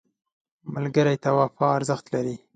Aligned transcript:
ملګری 0.73 1.17
ته 1.23 1.29
وفا 1.39 1.67
ارزښت 1.77 2.05
لري 2.13 2.35